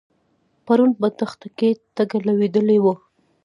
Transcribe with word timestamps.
پرون 0.65 0.91
په 0.99 1.07
دښته 1.19 1.47
کې 1.57 1.69
ټکه 1.95 2.17
لوېدلې 2.25 2.77
وه. 2.83 2.93